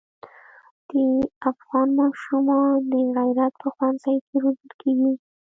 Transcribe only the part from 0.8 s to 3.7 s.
د افغان ماشومان د غیرت په